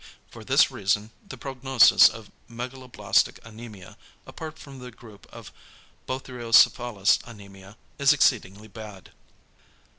=For 0.31 0.43
this 0.43 0.71
reason, 0.71 1.11
the 1.23 1.37
prognosis 1.37 2.09
of 2.09 2.31
megaloblastic 2.49 3.39
anæmia, 3.41 3.97
apart 4.25 4.57
from 4.57 4.79
the 4.79 4.89
group 4.89 5.27
of 5.31 5.51
Bothriocephalus 6.07 7.19
anæmia, 7.19 7.75
is 7.99 8.11
exceedingly 8.11 8.67
bad. 8.67 9.11